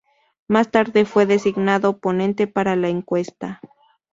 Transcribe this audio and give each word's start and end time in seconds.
Más 0.47 0.71
tarde 0.71 1.05
fue 1.05 1.27
designado 1.27 1.99
ponente 1.99 2.47
para 2.47 2.75
la 2.75 2.87
encuesta. 2.89 3.61